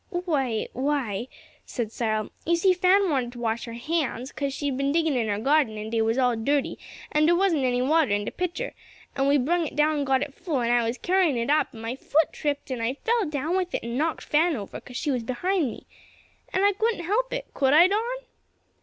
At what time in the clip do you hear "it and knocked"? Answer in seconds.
13.75-14.23